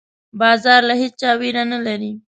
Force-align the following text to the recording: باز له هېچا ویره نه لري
باز 0.39 0.63
له 0.87 0.93
هېچا 1.01 1.29
ویره 1.41 1.63
نه 1.71 1.79
لري 1.85 2.11